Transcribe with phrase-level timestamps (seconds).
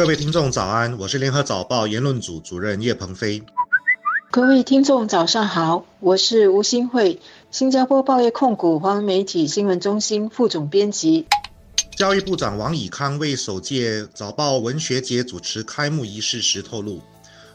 [0.00, 3.42] 各位听众早安，我是联合早报言论组主任叶鹏飞。
[4.30, 11.26] 各位听众早上好，我是吴新慧，新加坡报业控股华文媒体新闻中心副总编辑。
[11.94, 17.02] 教育部长王以康为首届早报文学节主持开幕仪式时透露，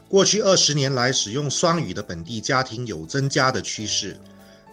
[0.08, 4.16] 过去二十年来使用双语的本地家庭有增加的趋势。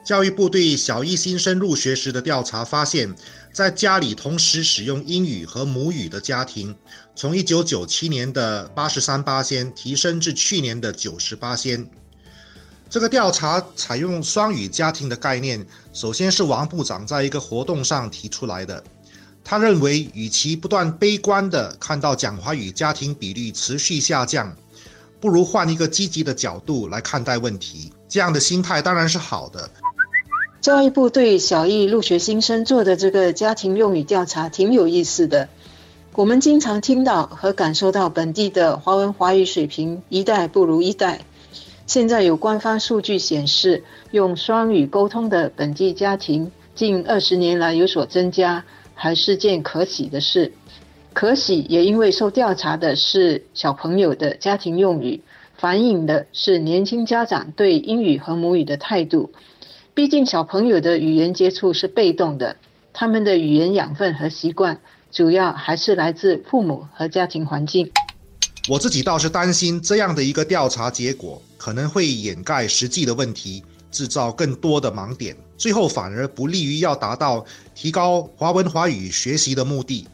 [0.05, 3.14] 教育部对小一新生入学时的调查发现，
[3.52, 6.75] 在家里同时使用英语和母语的家庭，
[7.15, 11.88] 从一九九七年的八十三八仙提升至去年的九十八仙。
[12.91, 18.82] 这个调查采用双语家庭的概念，首先是王部长在一个活动上提出来的。
[19.45, 24.55] 他认为，与其不断悲观地看到讲华语家庭比率持续下降，
[25.21, 27.93] 不如换一个积极的角度来看待问题。
[28.09, 29.71] 这样的心态当然是好的。
[30.62, 35.48] 教育部对小一入学新生做的这个家庭用语调查挺有意思的。
[36.15, 41.23] 我们经常听到和感受到本地的华文华语水平一代不如一代。
[41.88, 43.82] 现在有官方数据显示，
[44.13, 50.52] 用双语沟通的本地家庭近二十年来有所增加，还是件可喜的事。
[51.13, 55.23] 可喜也因为受调查的是小朋友的家庭用语，
[55.57, 59.32] 反映的是年轻家长对英语和母语的态度。
[59.95, 62.57] 毕竟小朋友的语言接触是被动的，
[62.95, 67.91] 他们的语言养分和习惯主要还是来自父母和家庭环境。
[68.70, 77.44] 我自己倒是担心这样的一个调查结果可能会掩盖实际的问题，制造更多的盲点，最后反而不利于要达到
[77.75, 80.09] 提高华文华语学习的目的。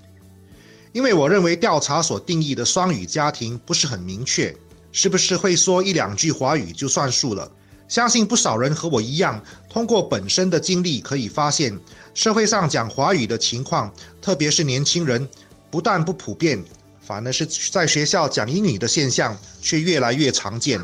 [0.92, 4.52] 因为我认为调查所定义的双语家庭不是很明确，
[4.90, 7.48] 是不是会说一两句华语就算数了？
[7.88, 11.76] 相信不少人和我一样，通过本身的经历可以发现，
[12.12, 15.26] 社会上讲华语的情况，特别是年轻人，
[15.70, 16.62] 不但不普遍，
[17.00, 20.78] 反而是在学校讲英语的现象却越来越常见。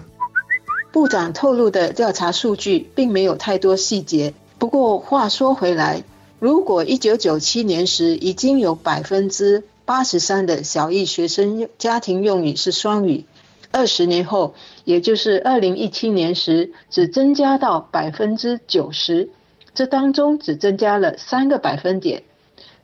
[0.93, 6.05] 部长透露的调查数据并没有太多细节，不过话说回来，
[6.39, 13.27] 如果一九九七年时已经有百分之八十三的小艺学生家庭用语是双语。
[13.75, 14.55] 二十年后，
[14.85, 19.31] 也就是二零一七年时，只增加到百分之九十，
[19.75, 22.23] 这当中只增加了三个百分点。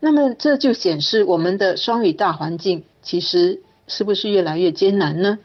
[0.00, 5.38] 那么这就显示我们的双语大环境其实是不是越来越艰难呢？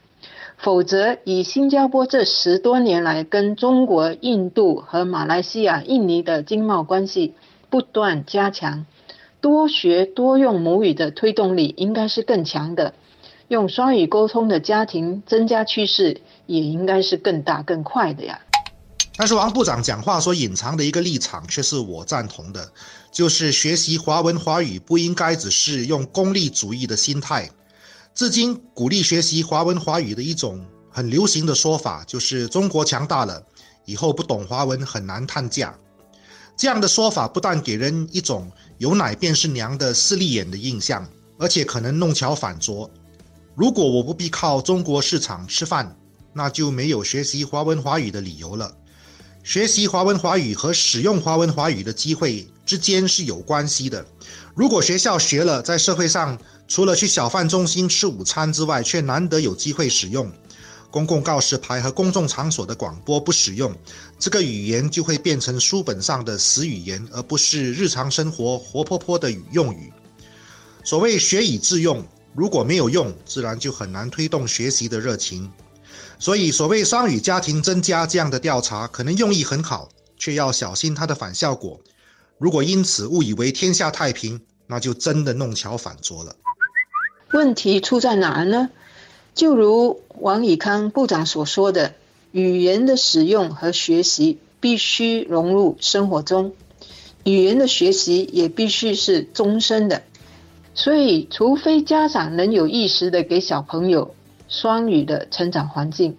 [0.58, 7.36] 否则，以新加坡这十多年来跟中国、印度和马来西亚、印尼的经贸关系
[7.70, 8.88] 不断加强，
[9.42, 12.96] 多学多用母语的推动力应该是更强的。
[13.48, 18.40] 用双语沟通的家庭增加趋势也应该是更大更快的呀。
[19.18, 22.70] 但是王部长讲话所隐藏的一个立场却是我赞同的，
[23.12, 27.50] 就是学习华文华语不应该只是用功利主义的心态。
[28.14, 33.42] 至今鼓励学习华文华语的一种很流行的说法，就是中国强大了，
[33.86, 35.78] 以后不懂华文很难探价。
[36.58, 41.08] 这样的说法不但给人一种有奶便是娘的势利眼的印象，
[41.38, 42.90] 而且可能弄巧反拙。
[43.56, 45.98] 如果我不必靠中国市场吃饭，
[46.34, 48.76] 那就没有学习华文华语的理由了。
[49.46, 54.06] 学习华文华语和使用华文华语的机会之间是有关系的。
[54.54, 60.30] 如果学校学了，在社会上除了去小贩中心吃午餐之外，却难得有机会使用
[60.92, 63.74] 公共告示牌和公众场所的广播不使用，
[64.20, 69.94] 这个语言就会变成书本上的死语言，而不是日常生活活泼泼的语用语。
[70.84, 72.06] 所谓学以致用。
[72.36, 75.50] 如果没有用，自然就很难推动学习的热情。
[76.20, 79.88] 所以，所谓双语家庭增加这样的调查，可能用意很好，
[80.18, 81.80] 却要小心它的反效果。
[82.38, 86.36] 如果因此误以为天下太平，那就真的弄巧反拙了。
[87.32, 88.70] 问题出在哪呢？
[89.34, 91.96] 就如王以康部长所说的，
[92.32, 96.54] 语言的使用和学习必须融入生活中，
[97.24, 100.04] 语言的学习也必须是终身的。
[100.78, 104.14] 所以，除非家长能有意识的给小朋友
[104.50, 106.18] 双语的成长环境，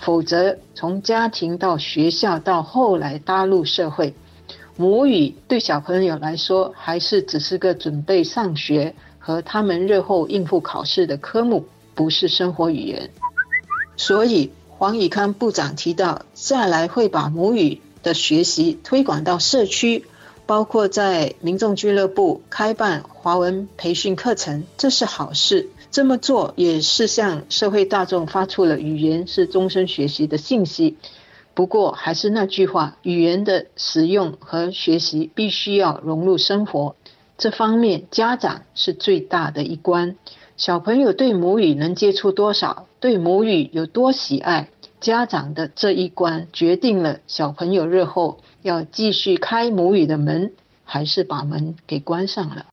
[0.00, 4.14] 否则从家庭到学校到后来搭入社会，
[4.76, 13.10] 母语对小朋友来说还是只是个准备上学和他们日后应付考试的科目，不是生活语言。
[13.98, 20.06] 所以，黄以康部长提到，下来会把母语的学习推广到社区。
[20.44, 25.68] 包括在民众俱乐部开办华文培训课程，这是好事。
[25.92, 30.96] 这么做也是向社会大众发出了语言是终身学习的信息。
[31.54, 36.96] 不过，还是那句话，语言的使用和学习必须要融入生活。
[37.38, 40.16] 这方面，家长是最大的一关。
[40.56, 44.68] 小朋友对母语能接触多少，对母语有多喜爱，
[45.00, 50.52] 家长的这一关决定了小朋友日后要继续开母语的门，
[50.82, 52.66] 还是把门给关上了。